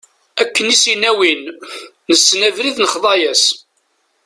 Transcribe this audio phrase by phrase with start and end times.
[0.41, 1.43] Akken i s-yenna win:
[2.09, 3.43] nessen abrid nexḍa-as.